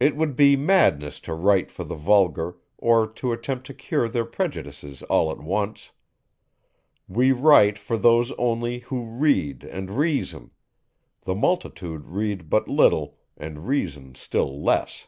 It 0.00 0.16
would 0.16 0.34
be 0.34 0.56
madness 0.56 1.20
to 1.20 1.32
write 1.32 1.70
for 1.70 1.84
the 1.84 1.94
vulgar, 1.94 2.56
or 2.78 3.06
to 3.12 3.30
attempt 3.30 3.64
to 3.68 3.74
cure 3.74 4.08
their 4.08 4.24
prejudices 4.24 5.04
all 5.04 5.30
at 5.30 5.38
once. 5.38 5.92
We 7.06 7.30
write 7.30 7.78
for 7.78 7.96
those 7.96 8.32
only, 8.38 8.80
who 8.80 9.04
read 9.04 9.62
and 9.62 9.88
reason; 9.92 10.50
the 11.22 11.36
multitude 11.36 12.08
read 12.08 12.50
but 12.50 12.66
little, 12.66 13.18
and 13.36 13.68
reason 13.68 14.16
still 14.16 14.60
less. 14.60 15.06